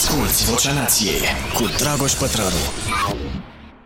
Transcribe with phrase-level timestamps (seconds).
[0.00, 1.20] Asculți Vocea Nației
[1.54, 2.62] cu Dragoș Pătrălu.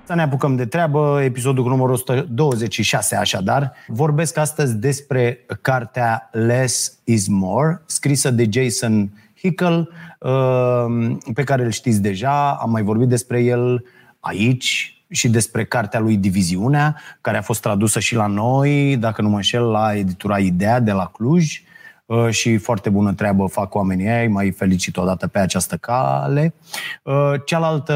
[0.04, 3.72] Să ne apucăm de treabă, episodul cu numărul 126 așadar.
[3.87, 11.71] Vorbesc astăzi despre cartea Less is More, scrisă de Jason Hickel, uh, pe care îl
[11.71, 13.85] știți deja, am mai vorbit despre el
[14.21, 19.28] aici și despre cartea lui Diviziunea, care a fost tradusă și la noi, dacă nu
[19.28, 21.62] mă înșel, la editura Idea de la Cluj.
[22.06, 26.54] Uh, și foarte bună treabă fac oamenii ei, mai felicit odată pe această cale.
[27.02, 27.95] Uh, cealaltă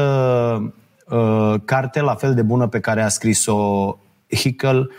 [1.09, 3.97] uh, carte, la fel de bună, pe care a scris-o
[4.35, 4.91] Hickel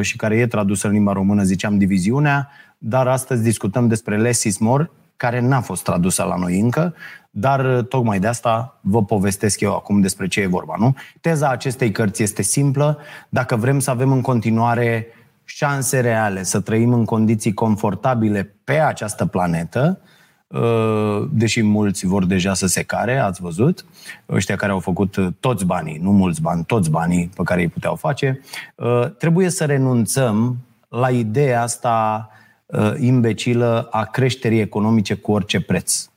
[0.00, 2.48] și care e tradusă în limba română, ziceam Diviziunea,
[2.78, 6.94] dar astăzi discutăm despre Less is More, care n-a fost tradusă la noi încă,
[7.30, 10.94] dar tocmai de asta vă povestesc eu acum despre ce e vorba, nu?
[11.20, 12.98] Teza acestei cărți este simplă.
[13.28, 15.06] Dacă vrem să avem în continuare
[15.54, 20.00] șanse reale să trăim în condiții confortabile pe această planetă,
[20.46, 23.84] uh, deși mulți vor deja să se care, ați văzut,
[24.28, 27.94] ăștia care au făcut toți banii, nu mulți bani, toți banii pe care îi puteau
[27.94, 28.40] face,
[28.74, 32.28] uh, trebuie să renunțăm la ideea asta
[32.66, 36.08] uh, imbecilă a creșterii economice cu orice preț.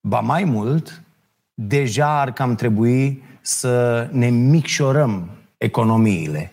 [0.00, 1.02] Ba mai mult,
[1.54, 6.52] deja ar cam trebui să ne micșorăm economiile.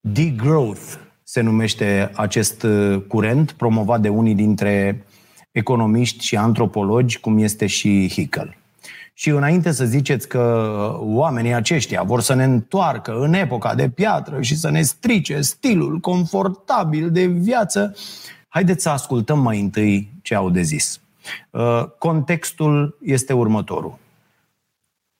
[0.00, 5.04] Degrowth, se numește acest uh, curent, promovat de unii dintre
[5.50, 8.56] economiști și antropologi, cum este și Hickel.
[9.14, 14.40] Și înainte să ziceți că oamenii aceștia vor să ne întoarcă în epoca de piatră
[14.40, 17.96] și să ne strice stilul confortabil de viață,
[18.48, 21.00] haideți să ascultăm mai întâi ce au de zis.
[21.50, 23.98] Uh, contextul este următorul.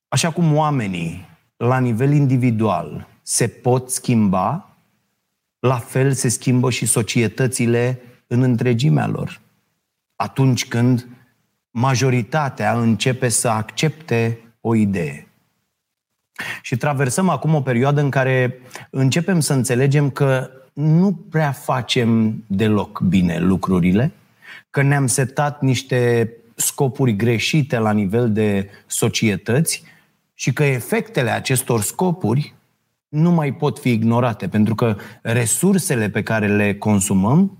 [0.09, 4.70] Așa cum oamenii, la nivel individual, se pot schimba,
[5.61, 9.41] la fel se schimbă și societățile în întregimea lor.
[10.17, 11.09] Atunci când
[11.71, 15.29] majoritatea începe să accepte o idee.
[16.63, 23.01] Și traversăm acum o perioadă în care începem să înțelegem că nu prea facem deloc
[23.01, 24.13] bine lucrurile,
[24.71, 29.83] că ne-am setat niște scopuri greșite la nivel de societăți
[30.35, 32.55] și că efectele acestor scopuri
[33.11, 37.59] nu mai pot fi ignorate, pentru că resursele pe care le consumăm,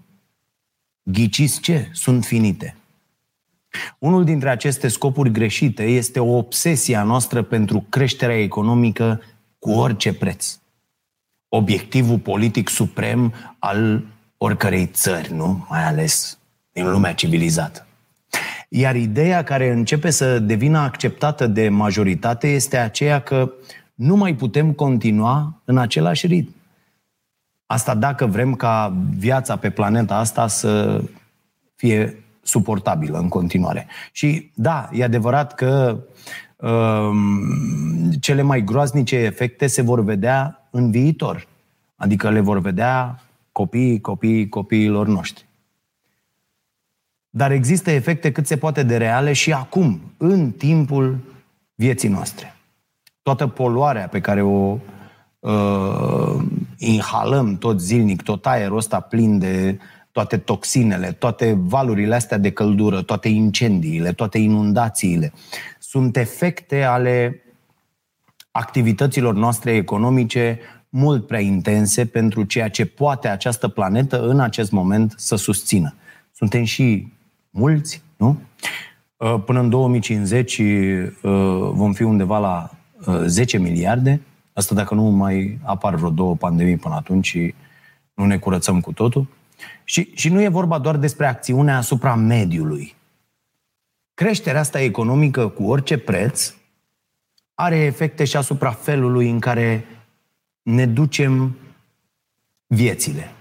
[1.03, 1.89] ghiciți ce?
[1.93, 2.75] Sunt finite.
[3.99, 9.23] Unul dintre aceste scopuri greșite este o obsesie a noastră pentru creșterea economică
[9.59, 10.59] cu orice preț.
[11.49, 14.05] Obiectivul politic suprem al
[14.37, 15.67] oricărei țări, nu?
[15.69, 16.39] Mai ales
[16.73, 17.87] din lumea civilizată.
[18.69, 23.53] Iar ideea care începe să devină acceptată de majoritate este aceea că
[24.01, 26.55] nu mai putem continua în același ritm.
[27.67, 31.03] Asta dacă vrem ca viața pe planeta asta să
[31.75, 33.87] fie suportabilă în continuare.
[34.13, 35.99] Și da, e adevărat că
[36.57, 41.47] um, cele mai groaznice efecte se vor vedea în viitor.
[41.97, 43.21] Adică le vor vedea
[43.53, 45.47] copiii, copiii, copiilor noștri.
[47.31, 51.19] Dar există efecte cât se poate de reale și acum, în timpul
[51.75, 52.55] vieții noastre
[53.23, 54.79] toată poluarea pe care o
[55.39, 56.43] uh,
[56.77, 59.79] inhalăm tot zilnic, tot aerul ăsta plin de
[60.13, 65.33] toate toxinele, toate valurile astea de căldură, toate incendiile, toate inundațiile,
[65.79, 67.43] sunt efecte ale
[68.51, 75.15] activităților noastre economice mult prea intense pentru ceea ce poate această planetă în acest moment
[75.17, 75.95] să susțină.
[76.33, 77.13] Suntem și
[77.51, 78.41] mulți, nu?
[79.17, 81.11] Uh, până în 2050 uh,
[81.73, 82.71] vom fi undeva la
[83.27, 84.21] 10 uh, miliarde,
[84.53, 87.55] asta dacă nu mai apar vreo două pandemii până atunci și
[88.15, 89.27] nu ne curățăm cu totul.
[89.85, 92.95] Și, și nu e vorba doar despre acțiunea asupra mediului.
[94.15, 96.55] Creșterea asta economică cu orice preț
[97.55, 99.85] are efecte și asupra felului în care
[100.63, 101.57] ne ducem
[102.67, 103.33] viețile.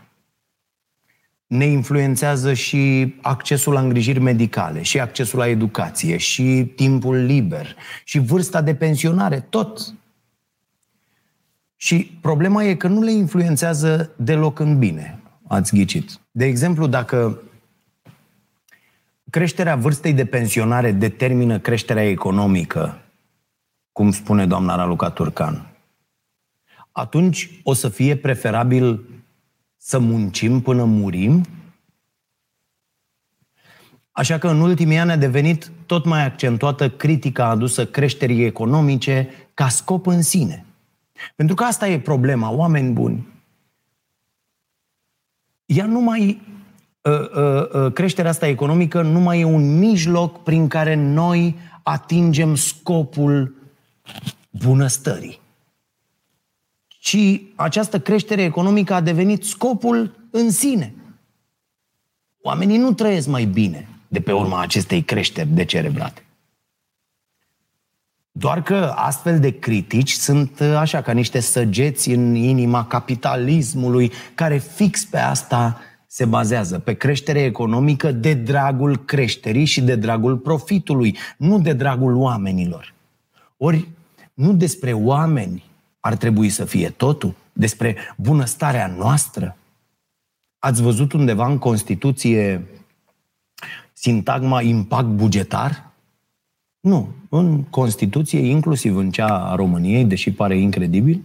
[1.50, 8.20] Ne influențează și accesul la îngrijiri medicale, și accesul la educație, și timpul liber, și
[8.20, 9.94] vârsta de pensionare, tot.
[11.76, 16.20] Și problema e că nu le influențează deloc în bine, ați ghicit.
[16.32, 17.42] De exemplu, dacă
[19.30, 23.02] creșterea vârstei de pensionare determină creșterea economică,
[23.92, 25.68] cum spune doamna Raluca Turcan,
[26.92, 29.04] atunci o să fie preferabil
[29.82, 31.46] să muncim până murim?
[34.12, 39.68] Așa că în ultimii ani a devenit tot mai accentuată critica adusă creșterii economice ca
[39.70, 40.66] scop în sine.
[41.36, 43.28] Pentru că asta e problema, oameni buni.
[45.66, 46.42] Ea nu mai
[47.94, 53.56] creșterea asta economică nu mai e un mijloc prin care noi atingem scopul
[54.50, 55.40] bunăstării.
[57.00, 60.94] Ci această creștere economică a devenit scopul în sine.
[62.42, 66.24] Oamenii nu trăiesc mai bine de pe urma acestei creșteri decerebrate.
[68.32, 75.06] Doar că astfel de critici sunt așa ca niște săgeți în inima capitalismului care fix
[75.06, 81.60] pe asta se bazează, pe creștere economică de dragul creșterii și de dragul profitului, nu
[81.60, 82.94] de dragul oamenilor.
[83.58, 83.88] Ori
[84.34, 85.69] nu despre oameni
[86.00, 89.58] ar trebui să fie totul, despre bunăstarea noastră.
[90.60, 92.68] Ați văzut undeva în Constituție
[93.94, 95.92] sintagma impact bugetar?
[96.80, 97.10] Nu.
[97.30, 101.24] În Constituție, inclusiv în cea a României, deși pare incredibil,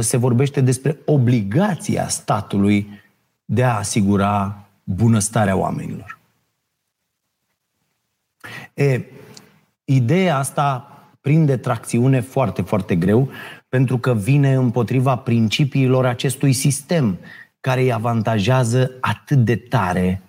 [0.00, 2.88] se vorbește despre obligația statului
[3.44, 6.18] de a asigura bunăstarea oamenilor.
[8.74, 9.04] E,
[9.84, 10.90] ideea asta
[11.20, 13.30] prinde tracțiune foarte, foarte greu,
[13.68, 17.18] pentru că vine împotriva principiilor acestui sistem,
[17.60, 20.22] care îi avantajează atât de tare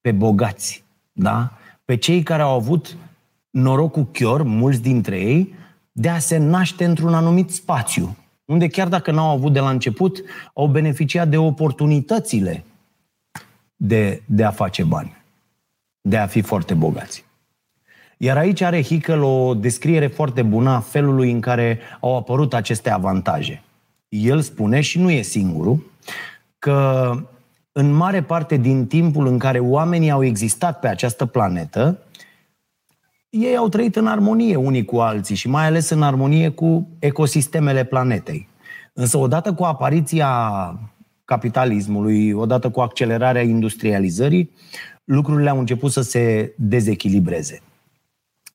[0.00, 1.52] pe bogați, da?
[1.84, 2.96] pe cei care au avut
[3.50, 5.54] norocul chior, mulți dintre ei,
[5.92, 10.22] de a se naște într-un anumit spațiu, unde chiar dacă n-au avut de la început,
[10.54, 12.64] au beneficiat de oportunitățile
[13.76, 15.16] de, de a face bani,
[16.00, 17.24] de a fi foarte bogați.
[18.24, 22.90] Iar aici are Hickel o descriere foarte bună a felului în care au apărut aceste
[22.90, 23.62] avantaje.
[24.08, 25.90] El spune, și nu e singurul,
[26.58, 27.10] că
[27.72, 31.98] în mare parte din timpul în care oamenii au existat pe această planetă,
[33.30, 37.84] ei au trăit în armonie unii cu alții și mai ales în armonie cu ecosistemele
[37.84, 38.48] planetei.
[38.92, 40.28] Însă odată cu apariția
[41.24, 44.50] capitalismului, odată cu accelerarea industrializării,
[45.04, 47.62] lucrurile au început să se dezechilibreze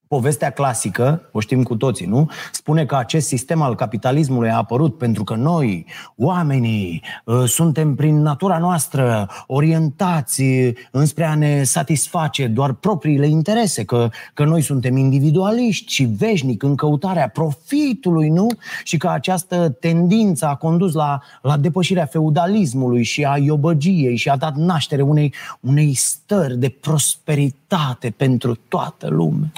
[0.10, 2.30] povestea clasică, o știm cu toții, nu?
[2.52, 5.86] Spune că acest sistem al capitalismului a apărut pentru că noi,
[6.18, 10.44] oamenii, ă, suntem prin natura noastră orientați
[10.92, 16.76] înspre a ne satisface doar propriile interese, că, că noi suntem individualiști și veșnic în
[16.76, 18.48] căutarea profitului, nu?
[18.84, 24.36] Și că această tendință a condus la, la depășirea feudalismului și a iobăgiei și a
[24.36, 29.52] dat naștere unei, unei stări de prosperitate pentru toată lumea.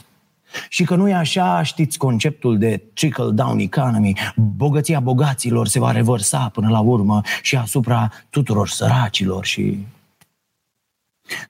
[0.70, 6.50] Și că nu e așa, știți conceptul de trickle-down economy, bogăția bogaților se va revărsa
[6.54, 9.78] până la urmă și asupra tuturor săracilor și...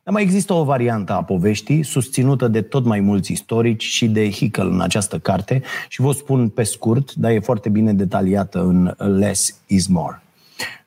[0.03, 4.31] Dar mai există o variantă a poveștii, susținută de tot mai mulți istorici și de
[4.31, 8.93] Hickel în această carte și vă spun pe scurt, dar e foarte bine detaliată în
[9.17, 10.21] Less is More.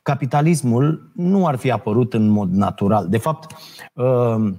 [0.02, 3.08] Capitalismul nu ar fi apărut în mod natural.
[3.08, 3.56] De fapt,
[3.92, 4.52] uh,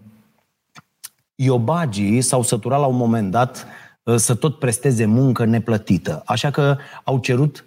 [1.35, 3.67] iobagii s-au săturat la un moment dat
[4.03, 6.21] uh, să tot presteze muncă neplătită.
[6.25, 7.65] Așa că au cerut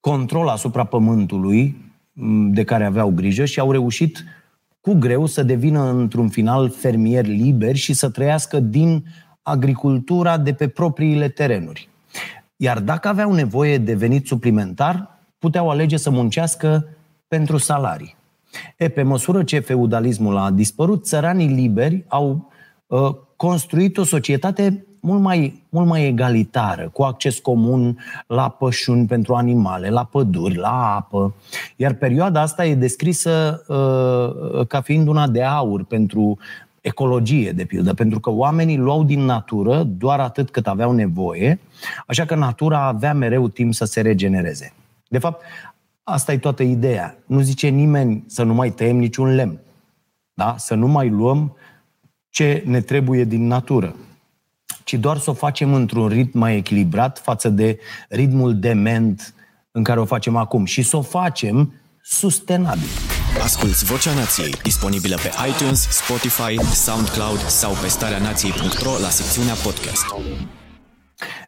[0.00, 4.24] control asupra pământului mm, de care aveau grijă și au reușit
[4.80, 9.04] cu greu să devină într-un final fermieri liberi și să trăiască din
[9.42, 11.88] agricultura de pe propriile terenuri.
[12.56, 16.86] Iar dacă aveau nevoie de venit suplimentar, puteau alege să muncească
[17.28, 18.16] pentru salarii.
[18.76, 22.51] E, pe măsură ce feudalismul a dispărut, țăranii liberi au Uh,
[23.36, 29.88] construit o societate mult mai, mult mai egalitară, cu acces comun la pășuni pentru animale,
[29.88, 31.34] la păduri, la apă.
[31.76, 36.38] Iar perioada asta e descrisă uh, ca fiind una de aur pentru
[36.80, 41.60] ecologie, de pildă, pentru că oamenii luau din natură doar atât cât aveau nevoie,
[42.06, 44.72] așa că natura avea mereu timp să se regenereze.
[45.08, 45.42] De fapt,
[46.02, 47.16] asta e toată ideea.
[47.26, 49.60] Nu zice nimeni să nu mai tăiem niciun lemn.
[50.34, 50.54] Da?
[50.58, 51.56] Să nu mai luăm
[52.32, 53.96] ce ne trebuie din natură,
[54.84, 59.34] ci doar să o facem într-un ritm mai echilibrat față de ritmul dement
[59.70, 61.72] în care o facem acum și să o facem
[62.02, 62.88] sustenabil.
[63.42, 70.04] Asculți Vocea Nației, disponibilă pe iTunes, Spotify, SoundCloud sau pe starea nației.ro la secțiunea podcast.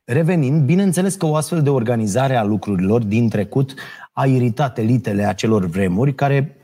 [0.04, 3.74] Revenind, bineînțeles că o astfel de organizare a lucrurilor din trecut
[4.12, 6.56] a iritat elitele acelor vremuri care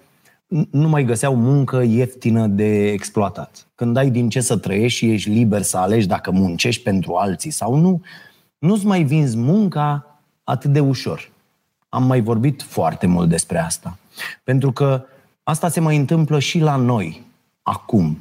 [0.71, 3.67] nu mai găseau muncă ieftină de exploatat.
[3.75, 7.51] Când ai din ce să trăiești și ești liber să alegi dacă muncești pentru alții
[7.51, 8.01] sau nu,
[8.59, 11.31] nu-ți mai vinzi munca atât de ușor.
[11.89, 13.99] Am mai vorbit foarte mult despre asta.
[14.45, 15.05] Pentru că
[15.43, 17.23] asta se mai întâmplă și la noi,
[17.63, 18.19] acum.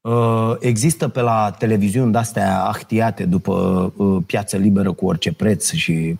[0.00, 3.52] Uh, există pe la televiziuni de-astea ahtiate după
[3.96, 6.18] uh, piață liberă cu orice preț și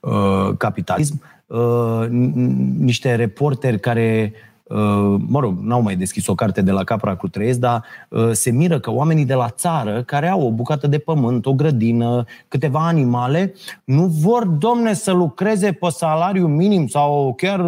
[0.00, 1.22] uh, capitalism,
[2.78, 4.32] niște reporteri care
[5.26, 7.84] mă rog, n-au mai deschis o carte de la Capra cu trăiesc, dar
[8.32, 12.24] se miră că oamenii de la țară, care au o bucată de pământ, o grădină,
[12.48, 13.54] câteva animale,
[13.84, 17.64] nu vor, domne, să lucreze pe salariu minim sau chiar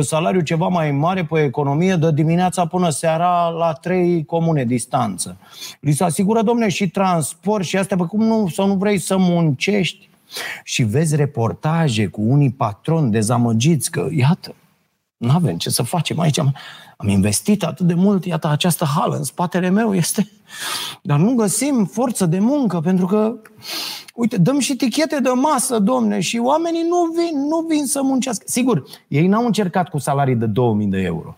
[0.00, 5.36] salariu ceva mai mare pe economie de dimineața până seara la trei comune distanță.
[5.80, 9.16] Li se asigură, domne, și transport și astea, pe cum nu, sau nu vrei să
[9.18, 10.08] muncești?
[10.64, 14.54] Și vezi reportaje cu unii patroni dezamăgiți că, iată,
[15.20, 16.38] nu avem ce să facem aici.
[16.38, 16.54] Am,
[16.96, 20.30] am investit atât de mult, iată, această hală în spatele meu este...
[21.02, 23.34] Dar nu găsim forță de muncă, pentru că,
[24.14, 28.44] uite, dăm și tichete de masă, domne, și oamenii nu vin, nu vin să muncească.
[28.46, 31.36] Sigur, ei n-au încercat cu salarii de 2000 de euro.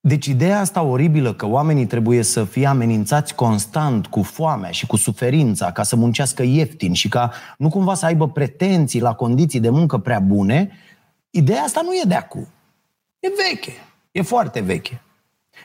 [0.00, 4.96] Deci ideea asta oribilă că oamenii trebuie să fie amenințați constant cu foamea și cu
[4.96, 9.70] suferința ca să muncească ieftin și ca nu cumva să aibă pretenții la condiții de
[9.70, 10.70] muncă prea bune,
[11.36, 12.46] ideea asta nu e de acum.
[13.18, 13.72] E veche.
[14.12, 15.00] E foarte veche.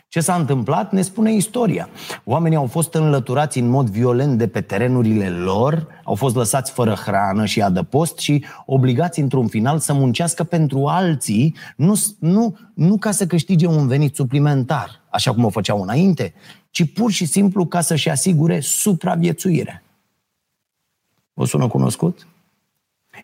[0.08, 1.90] Ce s-a întâmplat ne spune istoria.
[2.24, 6.94] Oamenii au fost înlăturați în mod violent de pe terenurile lor, au fost lăsați fără
[6.94, 13.12] hrană și adăpost și obligați într-un final să muncească pentru alții, nu, nu, nu ca
[13.12, 16.34] să câștige un venit suplimentar, așa cum o făceau înainte,
[16.70, 19.84] ci pur și simplu ca să-și asigure supraviețuire.
[21.34, 22.28] Vă sună cunoscut?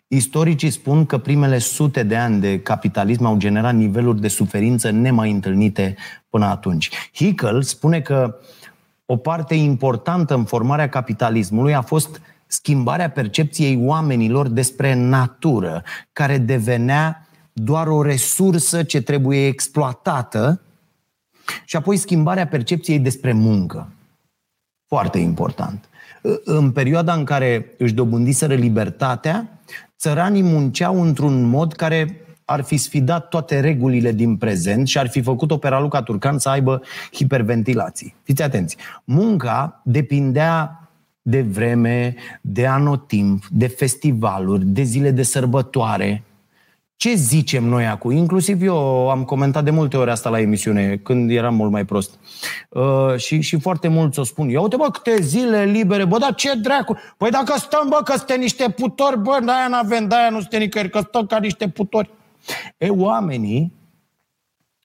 [0.08, 5.30] Istoricii spun că primele sute de ani de capitalism au generat niveluri de suferință nemai
[5.30, 5.96] întâlnite
[6.28, 6.90] până atunci.
[7.14, 8.36] Hickel spune că
[9.06, 17.26] o parte importantă în formarea capitalismului a fost schimbarea percepției oamenilor despre natură, care devenea
[17.52, 20.60] doar o resursă ce trebuie exploatată
[21.64, 23.88] și apoi schimbarea percepției despre muncă.
[24.86, 25.88] Foarte important.
[26.44, 29.57] În perioada în care își dobândiseră libertatea,
[29.98, 35.22] țăranii munceau într-un mod care ar fi sfidat toate regulile din prezent și ar fi
[35.22, 38.14] făcut-o pe Raluca Turcan să aibă hiperventilații.
[38.22, 38.76] Fiți atenți!
[39.04, 40.82] Munca depindea
[41.22, 46.22] de vreme, de anotimp, de festivaluri, de zile de sărbătoare.
[46.98, 48.10] Ce zicem noi acum?
[48.10, 52.18] Inclusiv eu am comentat de multe ori asta la emisiune, când eram mult mai prost.
[52.68, 54.48] Uh, și, și foarte mulți o spun.
[54.48, 56.96] Ia uite, bă, câte zile libere, bă, dar ce dracu?
[57.16, 60.90] Păi dacă stăm, bă, că suntem niște putori, bă, de-aia n-avem, de-aia nu suntem nicăieri,
[60.90, 62.10] că stăm ca niște putori.
[62.78, 63.72] E, oamenii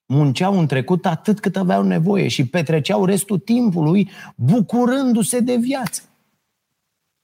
[0.06, 6.02] munceau în trecut atât cât aveau nevoie și petreceau restul timpului bucurându-se de viață.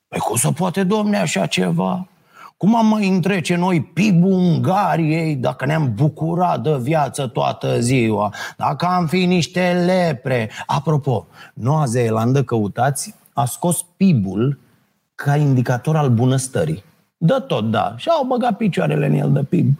[0.07, 2.07] Păi cum să poate, domne, așa ceva?
[2.59, 8.33] Cum am mai întrece noi PIB-ul Ungariei dacă ne-am bucurat de viață toată ziua?
[8.57, 10.49] Dacă am fi niște lepre?
[10.65, 14.59] Apropo, Noua Zeelandă, căutați, a scos PIB-ul
[15.15, 16.83] ca indicator al bunăstării.
[17.17, 17.93] Dă tot, da.
[17.97, 19.79] Și au băgat picioarele în el de PIB.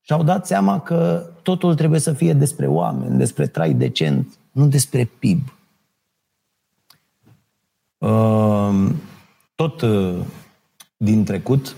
[0.00, 4.66] Și au dat seama că totul trebuie să fie despre oameni, despre trai decent, nu
[4.66, 5.54] despre PIB.
[7.98, 8.94] Ehm,
[9.54, 9.84] tot
[10.98, 11.76] din trecut.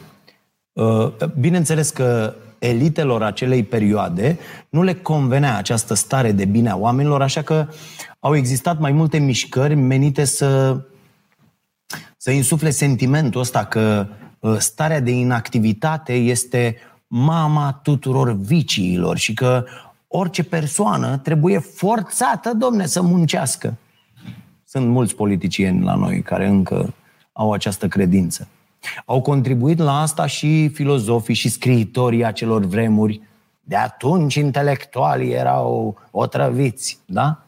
[0.73, 7.23] Uh, bineînțeles că elitelor acelei perioade nu le convenea această stare de bine a oamenilor,
[7.23, 7.69] așa că
[8.21, 10.81] au existat mai multe mișcări menite să,
[12.17, 14.07] să insufle sentimentul ăsta că
[14.39, 19.65] uh, starea de inactivitate este mama tuturor viciilor și că
[20.07, 23.77] orice persoană trebuie forțată, domne, să muncească.
[24.65, 26.95] Sunt mulți politicieni la noi care încă
[27.33, 28.49] au această credință.
[29.05, 33.21] Au contribuit la asta și filozofii și scriitorii acelor vremuri.
[33.61, 37.45] De atunci intelectualii erau otrăviți, da?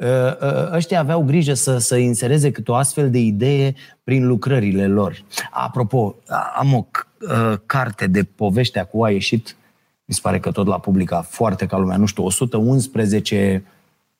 [0.00, 4.86] Ă, ă, ăștia aveau grijă să, să insereze câte o astfel de idee prin lucrările
[4.86, 5.24] lor.
[5.50, 6.16] Apropo,
[6.56, 6.86] am o
[7.30, 9.56] ă, carte de povestea cu a ieșit,
[10.04, 13.64] mi se pare că tot la publica foarte ca lumea, nu știu, 111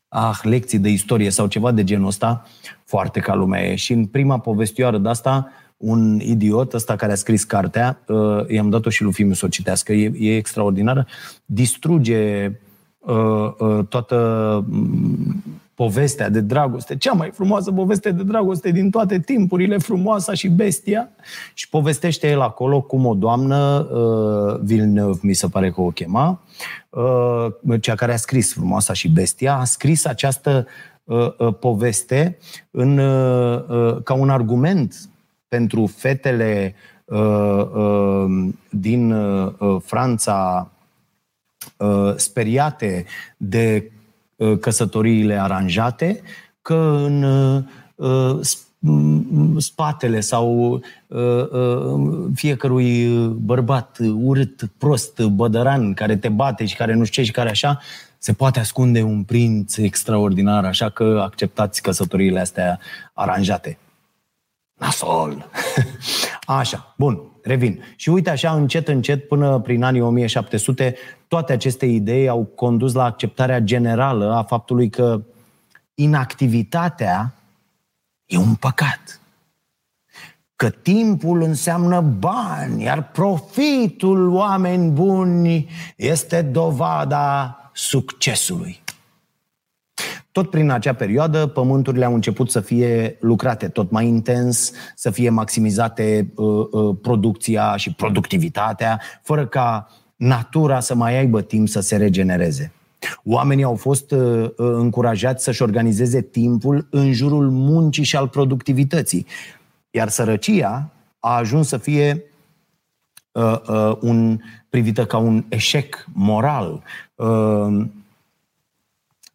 [0.08, 2.46] ah, lecții de istorie sau ceva de genul ăsta,
[2.84, 3.76] foarte ca lumea.
[3.76, 8.70] Și în prima povestioară de asta un idiot, ăsta care a scris cartea, uh, i-am
[8.70, 11.06] dat-o și lui Fimiu să o citească, e, e extraordinară,
[11.44, 12.52] distruge
[12.99, 14.16] uh, uh, toată
[14.70, 15.42] um,
[15.75, 21.08] povestea de dragoste, cea mai frumoasă poveste de dragoste din toate timpurile, frumoasa și bestia,
[21.54, 26.40] și povestește el acolo cum o doamnă, uh, Villeneuve mi se pare că o chema,
[26.90, 30.66] uh, cea care a scris frumoasa și bestia, a scris această
[31.04, 32.38] uh, uh, poveste
[32.70, 35.08] în, uh, uh, ca un argument
[35.48, 36.74] pentru fetele
[37.04, 40.70] uh, uh, din uh, Franța
[41.76, 43.04] uh, speriate
[43.36, 43.90] de
[44.36, 46.20] uh, căsătoriile aranjate,
[46.62, 47.22] că în
[47.94, 48.40] uh,
[49.58, 50.72] spatele sau
[51.06, 57.28] uh, uh, fiecărui bărbat urât, prost, bădăran, care te bate și care nu știu ce
[57.28, 57.80] și care așa,
[58.18, 62.78] se poate ascunde un prinț extraordinar, așa că acceptați căsătoriile astea
[63.12, 63.78] aranjate.
[64.78, 65.50] Nasol!
[66.47, 67.82] Așa, bun, revin.
[67.97, 70.94] Și uite așa, încet, încet, până prin anii 1700,
[71.28, 75.23] toate aceste idei au condus la acceptarea generală a faptului că
[75.94, 77.35] inactivitatea
[78.26, 79.20] e un păcat.
[80.56, 88.82] Că timpul înseamnă bani, iar profitul oameni buni este dovada succesului.
[90.38, 95.30] Tot prin acea perioadă, pământurile au început să fie lucrate tot mai intens, să fie
[95.30, 101.97] maximizate uh, uh, producția și productivitatea, fără ca natura să mai aibă timp să se
[101.97, 102.73] regenereze.
[103.25, 109.26] Oamenii au fost uh, uh, încurajați să-și organizeze timpul în jurul muncii și al productivității.
[109.90, 112.25] Iar sărăcia a ajuns să fie
[113.33, 116.83] uh, uh, un, privită ca un eșec moral
[117.14, 117.87] uh,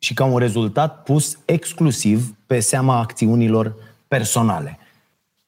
[0.04, 3.76] și ca un rezultat pus exclusiv pe seama acțiunilor
[4.08, 4.78] personale.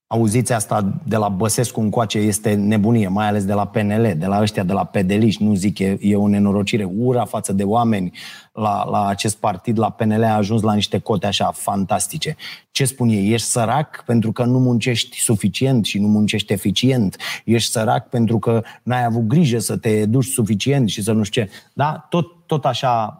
[0.07, 4.41] Auziți asta de la Băsescu încoace, este nebunie, mai ales de la PNL, de la
[4.41, 6.83] ăștia de la Pedeliș, nu zic, e, e o nenorocire.
[6.83, 8.11] Ura față de oameni
[8.53, 12.35] la, la acest partid, la PNL, a ajuns la niște cote așa fantastice.
[12.71, 13.33] Ce spun ei?
[13.33, 17.17] Ești sărac pentru că nu muncești suficient și nu muncești eficient.
[17.45, 21.41] Ești sărac pentru că n-ai avut grijă să te duci suficient și să nu știu
[21.41, 21.51] ce.
[21.73, 22.05] Da?
[22.09, 23.19] Tot, tot așa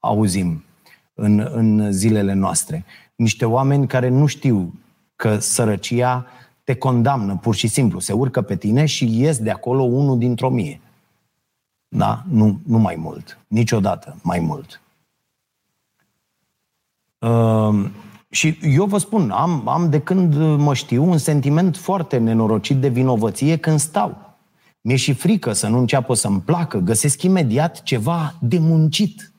[0.00, 0.62] auzim
[1.20, 2.84] în, în zilele noastre.
[3.14, 4.74] Niște oameni care nu știu
[5.16, 6.26] că sărăcia
[6.64, 7.98] te condamnă pur și simplu.
[7.98, 10.80] Se urcă pe tine și ies de acolo unul dintr-o mie.
[11.88, 12.22] Da?
[12.30, 13.38] Nu, nu mai mult.
[13.46, 14.80] Niciodată mai mult.
[17.18, 17.90] Uh,
[18.30, 22.88] și eu vă spun, am, am de când mă știu un sentiment foarte nenorocit de
[22.88, 24.36] vinovăție când stau.
[24.80, 26.78] Mi-e și frică să nu înceapă să-mi placă.
[26.78, 29.32] Găsesc imediat ceva de muncit.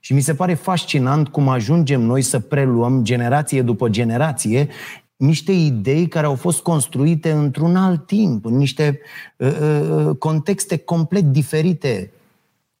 [0.00, 4.68] Și mi se pare fascinant cum ajungem noi să preluăm generație după generație
[5.16, 9.00] niște idei care au fost construite într-un alt timp, în niște
[9.36, 12.10] uh, uh, contexte complet diferite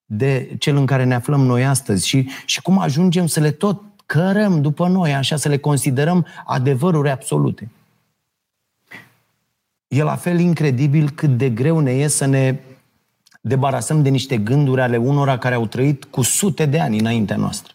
[0.04, 3.82] de cel în care ne aflăm noi astăzi și, și cum ajungem să le tot
[4.06, 7.70] cărăm după noi, așa să le considerăm adevăruri absolute.
[9.88, 12.58] E la fel incredibil cât de greu ne e să ne
[13.46, 17.72] debarasăm de niște gânduri ale unora care au trăit cu sute de ani înaintea noastră.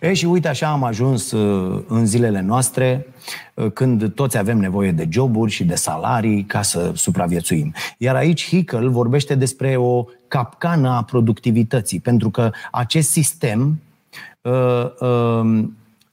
[0.00, 3.06] E, și uite așa am ajuns uh, în zilele noastre
[3.54, 7.74] uh, când toți avem nevoie de joburi și de salarii ca să supraviețuim.
[7.98, 13.80] Iar aici Hickel vorbește despre o capcană a productivității, pentru că acest sistem
[14.40, 15.64] uh, uh,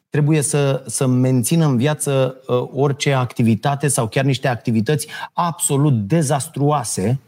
[0.10, 7.20] trebuie să, să mențină în viață uh, orice activitate sau chiar niște activități absolut dezastruoase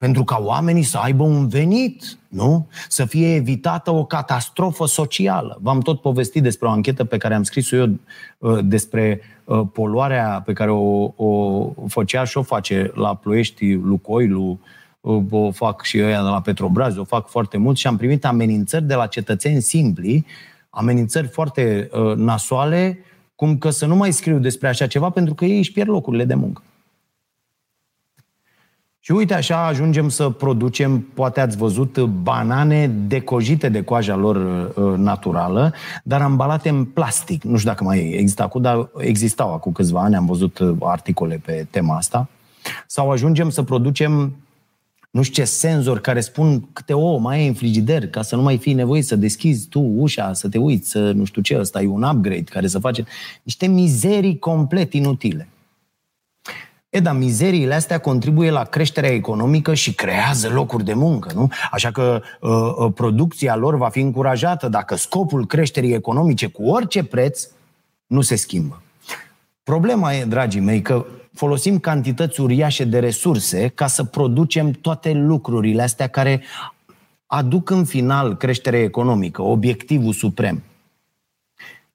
[0.00, 2.68] pentru ca oamenii să aibă un venit, nu?
[2.88, 5.58] Să fie evitată o catastrofă socială.
[5.62, 7.98] V-am tot povestit despre o anchetă pe care am scris-o eu
[8.38, 14.58] uh, despre uh, poluarea pe care o, o făcea și o face la Ploiești, Lucoilu,
[15.00, 18.24] uh, o fac și ăia de la Petrobras, o fac foarte mult și am primit
[18.24, 20.26] amenințări de la cetățeni simpli,
[20.70, 22.98] amenințări foarte nasoale,
[23.34, 26.24] cum că să nu mai scriu despre așa ceva pentru că ei își pierd locurile
[26.24, 26.62] de muncă.
[29.02, 34.98] Și uite așa ajungem să producem, poate ați văzut, banane decojite de coaja lor uh,
[34.98, 35.72] naturală,
[36.04, 37.42] dar ambalate în plastic.
[37.42, 41.40] Nu știu dacă mai există acum, dar existau acum câțiva ani, am văzut uh, articole
[41.44, 42.28] pe tema asta.
[42.86, 44.32] Sau ajungem să producem
[45.10, 48.42] nu știu ce senzor care spun câte o mai e în frigider ca să nu
[48.42, 51.82] mai fii nevoit să deschizi tu ușa, să te uiți, să nu știu ce, ăsta
[51.82, 53.04] e un upgrade care să face
[53.42, 55.48] niște mizerii complet inutile.
[57.00, 61.48] E, dar mizeriile astea contribuie la creșterea economică și creează locuri de muncă, nu?
[61.70, 67.04] Așa că uh, uh, producția lor va fi încurajată dacă scopul creșterii economice cu orice
[67.04, 67.48] preț
[68.06, 68.82] nu se schimbă.
[69.62, 75.82] Problema e, dragii mei, că folosim cantități uriașe de resurse ca să producem toate lucrurile
[75.82, 76.42] astea care
[77.26, 80.62] aduc în final creșterea economică, obiectivul suprem.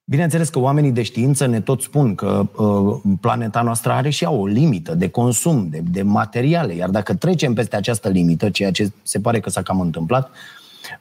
[0.07, 4.31] Bineînțeles că oamenii de știință ne tot spun că uh, planeta noastră are și ea
[4.31, 8.91] o limită de consum, de, de materiale, iar dacă trecem peste această limită, ceea ce
[9.03, 10.31] se pare că s-a cam întâmplat,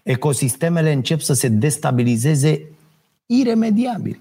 [0.02, 2.62] ecosistemele încep să se destabilizeze
[3.26, 4.20] iremediabil.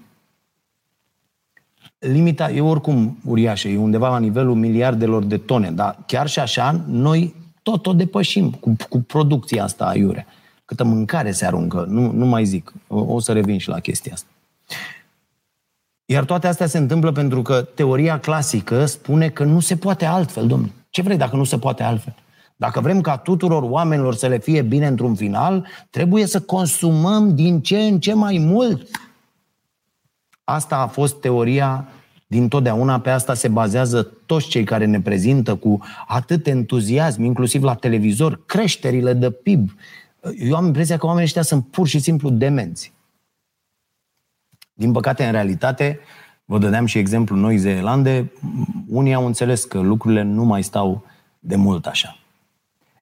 [1.98, 6.84] Limita e oricum uriașă, e undeva la nivelul miliardelor de tone, dar chiar și așa,
[6.86, 10.26] noi tot o depășim cu, cu producția asta aiurea.
[10.64, 14.12] Câtă mâncare se aruncă, nu, nu mai zic, o, o să revin și la chestia
[14.12, 14.28] asta.
[16.04, 20.46] Iar toate astea se întâmplă pentru că teoria clasică spune că nu se poate altfel,
[20.46, 20.72] domnule.
[20.90, 22.14] Ce vrei dacă nu se poate altfel?
[22.56, 27.60] Dacă vrem ca tuturor oamenilor să le fie bine într-un final, trebuie să consumăm din
[27.60, 28.88] ce în ce mai mult.
[30.44, 31.88] Asta a fost teoria
[32.26, 37.62] din totdeauna, pe asta se bazează toți cei care ne prezintă cu atât entuziasm, inclusiv
[37.62, 39.70] la televizor, creșterile de PIB.
[40.38, 42.93] Eu am impresia că oamenii ăștia sunt pur și simplu demenți.
[44.74, 46.00] Din păcate, în realitate,
[46.44, 48.32] vă dădeam și exemplu Noi Zeelande,
[48.88, 51.04] unii au înțeles că lucrurile nu mai stau
[51.38, 52.16] de mult așa.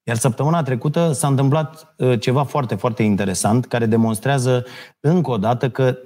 [0.02, 4.64] Iar săptămâna trecută s-a întâmplat uh, ceva foarte, foarte interesant care demonstrează
[5.00, 5.98] încă o dată că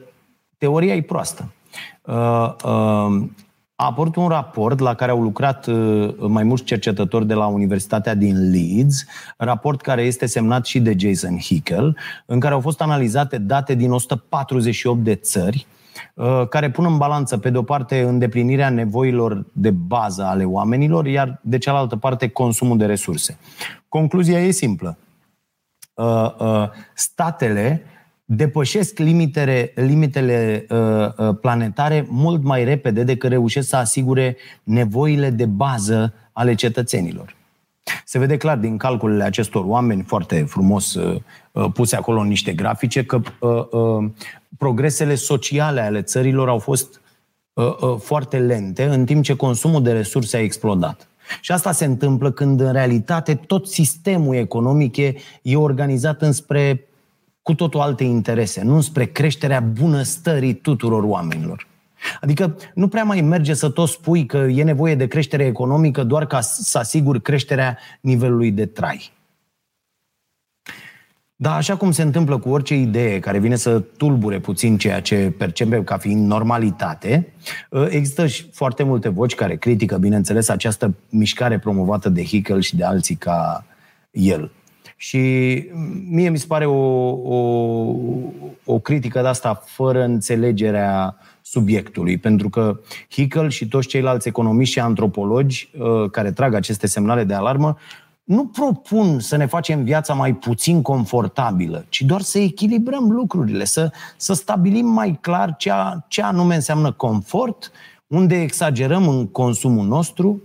[0.59, 1.53] teoria e proastă.
[3.79, 5.67] Uh, uh, a apărut un raport la care au lucrat
[6.17, 9.05] mai mulți cercetători de la Universitatea din Leeds,
[9.37, 13.93] raport care este semnat și de Jason Hickel, în care au fost analizate date din
[13.93, 15.67] 148 de țări,
[16.15, 21.07] Uh, care pun în balanță, pe de o parte, îndeplinirea nevoilor de bază ale oamenilor,
[21.07, 23.39] iar de cealaltă parte, consumul de resurse.
[23.89, 24.99] Concluzia e simplă.
[25.95, 27.83] Uh, uh, statele
[28.29, 30.67] depășesc limitele, limitele
[31.41, 37.37] planetare mult mai repede decât reușesc să asigure nevoile de bază ale cetățenilor.
[38.05, 41.21] Se vede clar din calculele acestor oameni, foarte frumos uh,
[41.53, 44.11] uh, puse acolo în niște grafice, că uh,
[44.59, 47.01] progresele sociale ale țărilor au fost
[47.99, 51.09] foarte lente, în timp ce consumul de resurse a explodat.
[51.41, 56.87] Și asta se întâmplă când, în realitate, tot sistemul economic e, e organizat înspre
[57.47, 61.67] cu totul alte interese, nu spre creșterea bunăstării tuturor oamenilor.
[62.21, 66.27] Adică nu prea mai merge să tot spui că e nevoie de creștere economică doar
[66.27, 69.13] ca să asiguri creșterea nivelului de trai.
[71.37, 75.35] Da, așa cum se întâmplă cu orice idee care vine să tulbure puțin ceea ce
[75.39, 77.33] percepem ca fiind normalitate,
[77.73, 82.77] ă, există și foarte multe voci care critică, bineînțeles, această mișcare promovată de Hickel și
[82.77, 83.65] de alții ca
[84.11, 84.51] el.
[84.97, 85.19] Și
[86.11, 87.97] mie mi se pare o, o,
[88.65, 92.81] o critică de asta fără înțelegerea subiectului, pentru că
[93.11, 97.77] Hickel și toți ceilalți economiști și antropologi uh, care trag aceste semnale de alarmă
[98.25, 103.91] nu propun să ne facem viața mai puțin confortabilă, ci doar să echilibrăm lucrurile, să,
[104.17, 107.71] să stabilim mai clar ce, a, ce anume înseamnă confort,
[108.07, 110.43] unde exagerăm în consumul nostru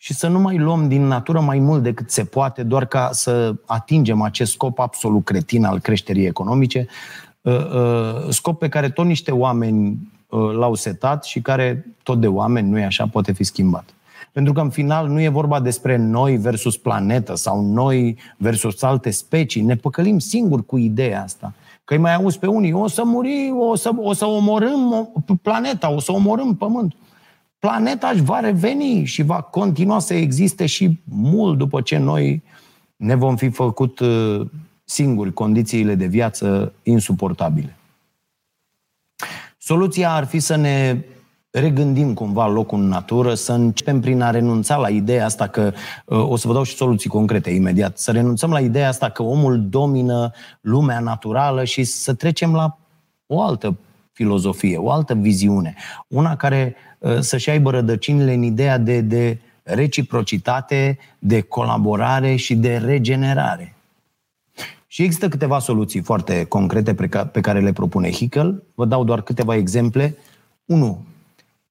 [0.00, 3.54] și să nu mai luăm din natură mai mult decât se poate, doar ca să
[3.66, 6.86] atingem acest scop absolut cretin al creșterii economice,
[7.40, 12.26] uh, uh, scop pe care tot niște oameni Uh, l-au setat și care tot de
[12.26, 13.94] oameni, nu e așa, poate fi schimbat.
[14.32, 19.10] Pentru că în final nu e vorba despre noi versus planetă sau noi versus alte
[19.10, 19.62] specii.
[19.62, 21.52] Ne păcălim singur cu ideea asta.
[21.84, 25.08] Că îi mai auzi pe unii, o să muri, o să, o să omorâm
[25.42, 26.94] planeta, o să omorâm pământ.
[27.58, 32.42] Planeta își va reveni și va continua să existe și mult după ce noi
[32.96, 34.46] ne vom fi făcut uh,
[34.84, 37.76] singuri condițiile de viață insuportabile.
[39.58, 41.04] Soluția ar fi să ne
[41.50, 45.72] regândim cumva locul în natură, să începem prin a renunța la ideea asta că,
[46.04, 49.22] uh, o să vă dau și soluții concrete imediat, să renunțăm la ideea asta că
[49.22, 52.78] omul domină lumea naturală și să trecem la
[53.26, 53.76] o altă
[54.12, 55.74] filozofie, o altă viziune,
[56.08, 56.87] una care uh,
[57.20, 63.74] să-și aibă rădăcinile în ideea de, de reciprocitate, de colaborare și de regenerare.
[64.86, 66.94] Și există câteva soluții foarte concrete
[67.32, 68.62] pe care le propune Hickel.
[68.74, 70.16] Vă dau doar câteva exemple.
[70.64, 71.04] 1.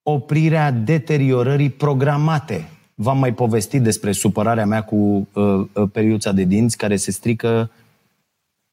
[0.03, 2.69] Oprirea deteriorării programate.
[2.95, 7.71] V-am mai povestit despre supărarea mea cu uh, uh, periuța de dinți care se strică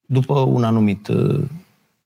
[0.07, 1.45] după un anumit uh,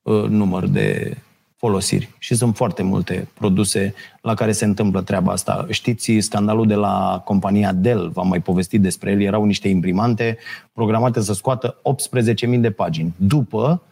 [0.03, 1.17] uh, număr de
[1.59, 2.09] folosiri.
[2.19, 5.67] Și sunt foarte multe produse la care se întâmplă treaba asta.
[5.71, 10.39] Știți scandalul de la compania Dell, v-am mai povestit despre el, erau niște imprimante
[10.73, 11.77] programate să scoată
[12.51, 13.15] 18.000 de pagini.
[13.17, 13.83] După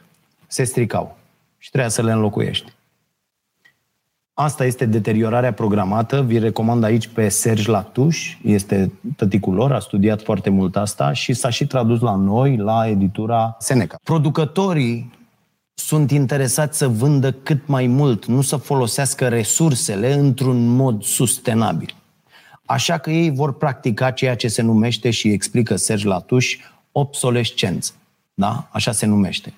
[0.46, 1.16] se stricau
[1.58, 2.72] și trebuia să le înlocuiești.
[4.34, 6.22] Asta este deteriorarea programată.
[6.22, 11.32] Vi recomand aici pe Serge Latuș, este tăticul lor, a studiat foarte mult asta și
[11.32, 13.96] s-a și tradus la noi, la editura Seneca.
[14.02, 15.12] Producătorii
[15.78, 21.94] sunt interesați să vândă cât mai mult, nu să folosească resursele într-un mod sustenabil.
[22.64, 26.56] Așa că ei vor practica ceea ce se numește și explică Serge Latuș
[26.92, 27.92] obsolescență.
[28.34, 28.68] Da?
[28.72, 29.52] Așa se numește.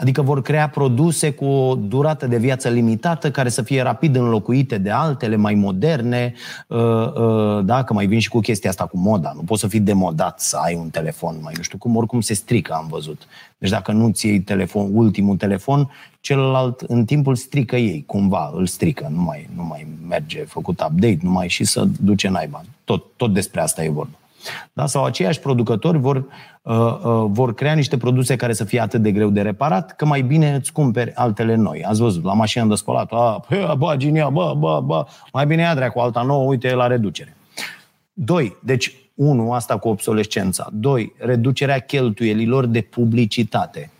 [0.00, 4.78] Adică vor crea produse cu o durată de viață limitată, care să fie rapid înlocuite
[4.78, 6.34] de altele mai moderne.
[6.66, 9.32] Uh, uh, da, că mai vin și cu chestia asta cu moda.
[9.34, 12.34] Nu poți să fii demodat să ai un telefon mai nu știu cum, oricum se
[12.34, 13.22] strică, am văzut.
[13.58, 18.66] Deci dacă nu ți iei telefon, ultimul telefon, celălalt în timpul strică ei, cumva îl
[18.66, 22.64] strică, nu mai, nu mai merge făcut update, nu mai și să duce naiba.
[22.84, 24.18] Tot, tot despre asta e vorba.
[24.72, 24.86] Da?
[24.86, 26.16] Sau aceiași producători vor,
[26.62, 30.06] uh, uh, vor crea niște produse care să fie atât de greu de reparat, că
[30.06, 31.84] mai bine îți cumperi altele noi.
[31.84, 35.62] Ați văzut, la mașină de spălat, a, bă, bă, ginia, bă, bă, bă, mai bine
[35.62, 37.36] ia cu alta nouă, uite, la reducere.
[38.12, 40.68] Doi, deci, unu, asta cu obsolescența.
[40.72, 43.90] Doi, reducerea cheltuielilor de publicitate.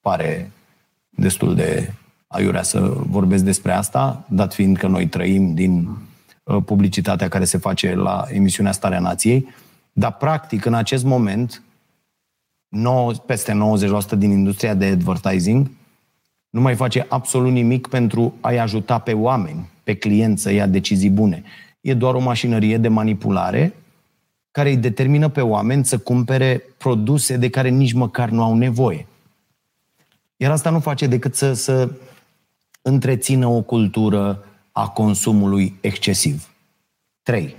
[0.00, 0.50] Pare
[1.10, 1.92] destul de
[2.26, 5.88] aiurea să vorbesc despre asta, dat fiind că noi trăim din
[6.44, 9.48] uh, publicitatea care se face la emisiunea Starea Nației.
[9.98, 11.62] Dar, practic, în acest moment,
[12.68, 13.52] 9, peste
[14.14, 15.70] 90% din industria de advertising
[16.50, 21.10] nu mai face absolut nimic pentru a-i ajuta pe oameni, pe clienți să ia decizii
[21.10, 21.42] bune.
[21.80, 23.74] E doar o mașinărie de manipulare
[24.50, 29.06] care îi determină pe oameni să cumpere produse de care nici măcar nu au nevoie.
[30.36, 31.90] Iar asta nu face decât să, să
[32.82, 36.48] întrețină o cultură a consumului excesiv.
[37.22, 37.54] 3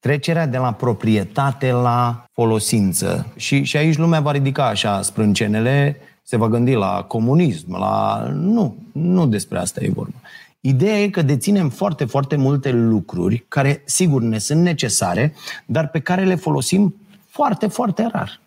[0.00, 3.26] trecerea de la proprietate la folosință.
[3.36, 8.26] Și, și aici lumea va ridica așa sprâncenele, se va gândi la comunism, la...
[8.32, 10.16] Nu, nu despre asta e vorba.
[10.60, 15.34] Ideea e că deținem foarte, foarte multe lucruri care, sigur, ne sunt necesare,
[15.66, 16.94] dar pe care le folosim
[17.26, 18.40] foarte, foarte rar.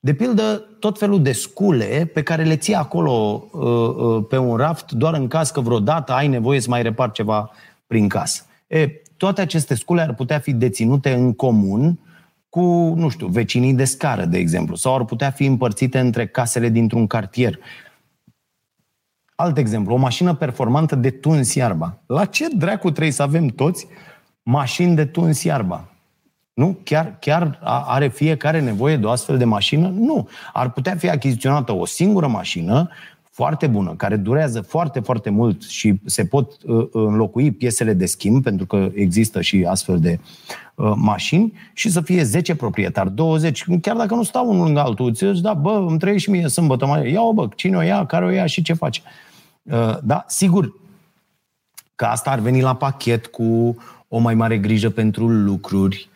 [0.00, 4.56] De pildă, tot felul de scule pe care le ții acolo uh, uh, pe un
[4.56, 7.50] raft doar în caz că vreodată ai nevoie să mai repar ceva
[7.86, 8.42] prin casă.
[8.66, 11.98] E, toate aceste scule ar putea fi deținute în comun
[12.48, 16.68] cu, nu știu, vecinii de scară, de exemplu, sau ar putea fi împărțite între casele
[16.68, 17.58] dintr-un cartier.
[19.34, 21.98] Alt exemplu, o mașină performantă de tuns iarba.
[22.06, 23.86] La ce dracu trebuie să avem toți
[24.42, 25.88] mașini de tuns iarba?
[26.52, 26.78] Nu?
[26.82, 29.88] Chiar, chiar are fiecare nevoie de o astfel de mașină?
[29.88, 30.28] Nu.
[30.52, 32.90] Ar putea fi achiziționată o singură mașină
[33.34, 38.42] foarte bună, care durează foarte, foarte mult și se pot uh, înlocui piesele de schimb,
[38.42, 40.18] pentru că există și astfel de
[40.74, 45.08] uh, mașini, și să fie 10 proprietari, 20, chiar dacă nu stau unul lângă altul,
[45.08, 48.06] îți zici, da, bă, îmi trăiești și mie sâmbătă, mai ia-o, bă, cine o ia,
[48.06, 49.02] care o ia și ce face.
[49.62, 50.72] Uh, da, sigur
[51.94, 53.76] că asta ar veni la pachet cu
[54.08, 56.13] o mai mare grijă pentru lucruri, uh,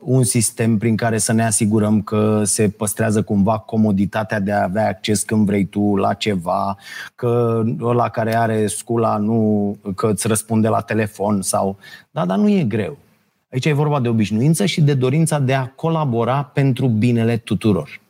[0.00, 4.88] un sistem prin care să ne asigurăm că se păstrează cumva comoditatea de a avea
[4.88, 6.76] acces când vrei tu la ceva,
[7.14, 11.76] că ăla care are scula nu, că îți răspunde la telefon sau...
[12.10, 12.98] Da, dar nu e greu.
[13.52, 18.00] Aici e vorba de obișnuință și de dorința de a colabora pentru binele tuturor.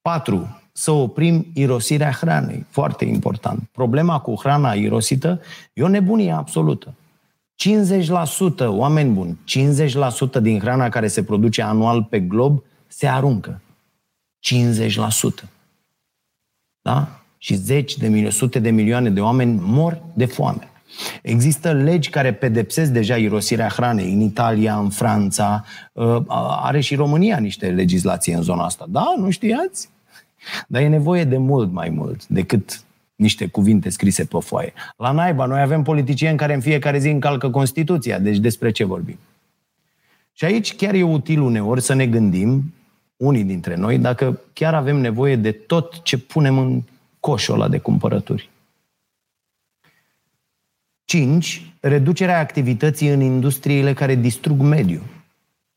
[0.00, 0.60] 4.
[0.72, 2.66] Să oprim irosirea hranei.
[2.68, 3.68] Foarte important.
[3.72, 5.40] Problema cu hrana irosită
[5.72, 6.94] e o nebunie absolută.
[7.58, 9.38] 50%, oameni buni,
[10.38, 13.60] 50% din hrana care se produce anual pe glob se aruncă.
[14.40, 15.48] 50%.
[16.82, 17.22] Da?
[17.38, 20.70] Și zeci de milioane, sute de milioane de oameni mor de foame.
[21.22, 25.64] Există legi care pedepsesc deja irosirea hranei în Italia, în Franța,
[25.96, 26.24] ă,
[26.62, 28.86] are și România niște legislații în zona asta.
[28.88, 29.90] Da, nu știați?
[30.68, 32.82] Dar e nevoie de mult mai mult decât
[33.18, 34.72] niște cuvinte scrise pe foaie.
[34.96, 39.18] La naiba, noi avem politicieni care în fiecare zi încalcă Constituția, deci despre ce vorbim?
[40.32, 42.74] Și aici chiar e util uneori să ne gândim,
[43.16, 46.82] unii dintre noi, dacă chiar avem nevoie de tot ce punem în
[47.20, 48.50] coșul ăla de cumpărături.
[51.04, 51.72] 5.
[51.80, 55.02] Reducerea activității în industriile care distrug mediul.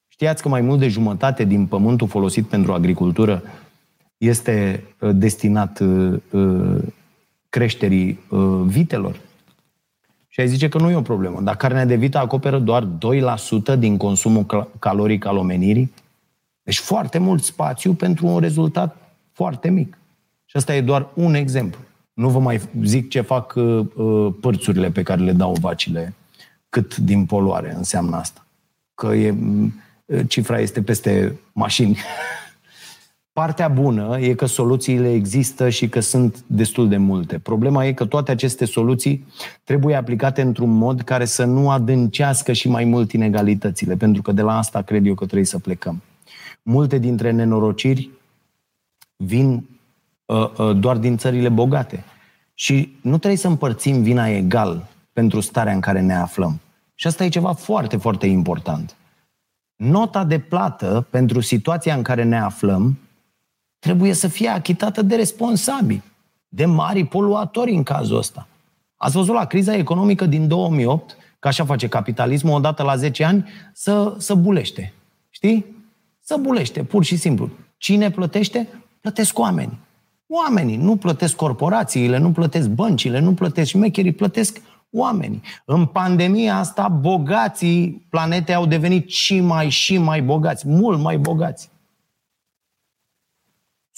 [0.07, 3.43] Știați că mai mult de jumătate din pământul folosit pentru agricultură
[4.17, 6.83] este uh, destinat uh, uh,
[7.51, 9.19] creșterii uh, vitelor.
[10.27, 11.41] Și ai zice că nu e o problemă.
[11.41, 12.87] Dar carnea de vită acoperă doar
[13.75, 15.93] 2% din consumul caloric al omenirii.
[16.63, 19.97] Deci foarte mult spațiu pentru un rezultat foarte mic.
[20.45, 21.79] Și asta e doar un exemplu.
[22.13, 26.13] Nu vă mai zic ce fac uh, uh părțurile pe care le dau vacile,
[26.69, 28.45] cât din poluare înseamnă asta.
[28.93, 29.35] Că e,
[30.05, 31.97] uh, cifra este peste mașini.
[33.33, 37.39] Partea bună e că soluțiile există și că sunt destul de multe.
[37.39, 39.25] Problema e că toate aceste soluții
[39.63, 44.41] trebuie aplicate într-un mod care să nu adâncească și mai mult inegalitățile, pentru că de
[44.41, 46.01] la asta cred eu că trebuie să plecăm.
[46.61, 48.09] Multe dintre nenorociri
[49.15, 49.69] vin
[50.25, 52.03] uh, uh, doar din țările bogate.
[52.53, 56.59] Și nu trebuie să împărțim vina egal pentru starea în care ne aflăm.
[56.95, 58.95] Și asta e ceva foarte, foarte important.
[59.75, 62.97] Nota de plată pentru situația în care ne aflăm
[63.81, 66.03] trebuie să fie achitată de responsabili,
[66.47, 68.47] de mari poluatori în cazul ăsta.
[68.97, 73.49] Ați văzut la criza economică din 2008, că așa face capitalismul, odată la 10 ani,
[73.73, 74.93] să, să bulește.
[75.29, 75.65] Știi?
[76.23, 77.49] Să bulește, pur și simplu.
[77.77, 78.67] Cine plătește?
[78.99, 79.79] Plătesc oamenii.
[80.27, 85.41] Oamenii, nu plătesc corporațiile, nu plătesc băncile, nu plătesc șmecherii, plătesc oamenii.
[85.65, 91.70] În pandemia asta, bogații planetei au devenit și mai și mai bogați, mult mai bogați.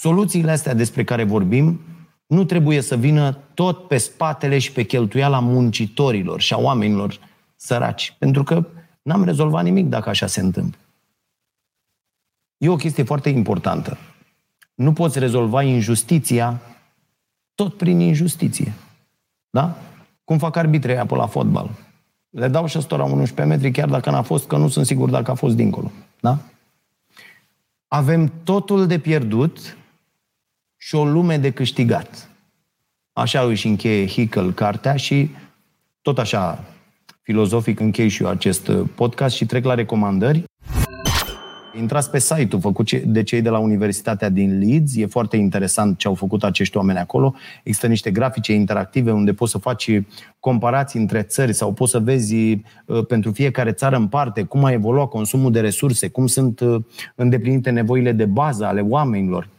[0.04, 1.80] Soluțiile astea despre care vorbim
[2.26, 7.20] nu trebuie să vină tot pe spatele și pe cheltuiala muncitorilor și a oamenilor
[7.56, 8.16] săraci.
[8.20, 8.68] Pentru că
[9.02, 10.80] n-am rezolvat nimic dacă așa se întâmplă.
[12.58, 13.98] E o chestie foarte importantă.
[14.76, 16.62] Nu poți rezolva injustiția
[17.56, 18.74] tot prin injustiție.
[19.50, 19.78] Da?
[20.24, 21.70] Cum fac arbitrei pe la fotbal.
[22.30, 25.32] Le dau și ăstora 11 metri, chiar dacă n-a fost, că nu sunt sigur dacă
[25.32, 25.92] a fost dincolo.
[26.20, 26.38] Da?
[27.88, 29.78] Avem totul de pierdut
[30.86, 32.30] și o lume de câștigat.
[33.14, 35.30] Așa își încheie Hickel cartea și
[36.02, 36.64] tot așa
[37.22, 40.44] filozofic închei și eu acest podcast și trec la recomandări.
[41.80, 44.96] Intrați pe site-ul făcut de cei de la Universitatea din Leeds.
[44.96, 47.36] E foarte interesant ce au făcut acești oameni acolo.
[47.64, 50.02] Există niște grafice interactive unde poți să faci
[50.40, 54.72] comparații între țări sau poți să vezi uh, pentru fiecare țară în parte cum a
[54.72, 56.84] evoluat consumul de resurse, cum sunt uh,
[57.16, 59.52] îndeplinite nevoile de bază ale oamenilor.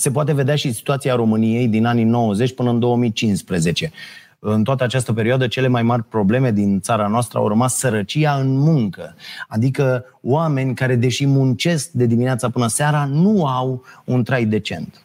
[0.00, 3.92] Se poate vedea și situația României din anii 90 până în 2015
[4.38, 8.56] în toată această perioadă, cele mai mari probleme din țara noastră au rămas sărăcia în
[8.56, 9.14] muncă.
[9.48, 15.02] Adică oameni care, deși muncesc de dimineața până seara, nu au un trai decent.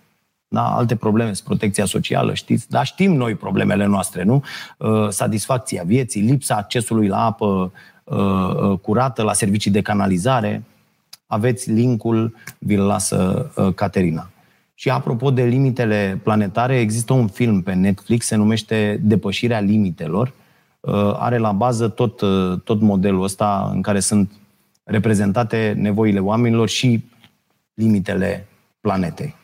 [0.47, 0.75] Da?
[0.75, 2.69] Alte probleme sunt protecția socială, știți?
[2.69, 4.43] Dar știm noi problemele noastre, nu?
[4.77, 7.71] Uh, satisfacția vieții, lipsa accesului la apă
[8.03, 10.63] uh, uh, curată, la servicii de canalizare.
[11.27, 14.33] Aveți linkul, vi-l lasă Caterina.
[14.84, 20.34] Și apropo de limitele planetare, există un film pe Netflix, se numește Depășirea limitelor.
[20.80, 24.32] Uh, are la bază tot, uh, tot modelul ăsta în care sunt
[24.84, 27.04] reprezentate nevoile oamenilor și
[27.74, 28.48] limitele
[28.82, 29.36] planetei.